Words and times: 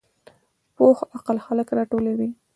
پوخ 0.75 0.97
عقل 1.15 1.37
خلک 1.45 1.67
راټولوي 1.77 2.29